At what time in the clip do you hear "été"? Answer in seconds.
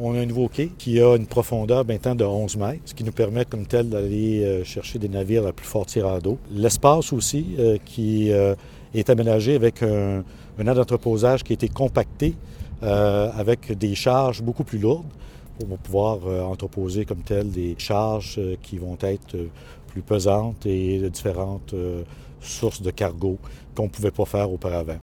11.54-11.68